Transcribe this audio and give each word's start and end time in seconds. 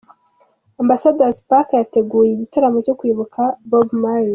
Ambassador's 0.81 1.39
Park 1.49 1.69
yateguye 1.79 2.29
igitaramo 2.33 2.77
cyo 2.85 2.93
kwibuka 2.99 3.41
Bob 3.71 3.87
Marley. 4.03 4.29